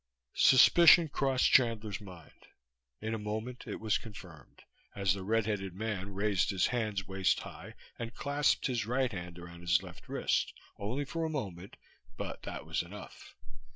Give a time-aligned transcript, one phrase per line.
[0.33, 2.47] Suspicion crossed Chandler's mind.
[3.01, 4.63] In a moment it was confirmed,
[4.95, 9.37] as the red headed man raised his hands waist high and clasped his right hand
[9.37, 11.75] around his left wrist only for a moment,
[12.17, 13.35] but that was enough.